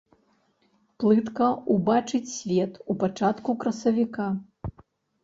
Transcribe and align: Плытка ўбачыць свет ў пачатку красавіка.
Плытка 1.01 1.49
ўбачыць 1.73 2.31
свет 2.37 2.73
ў 2.85 2.93
пачатку 3.05 3.55
красавіка. 3.65 4.27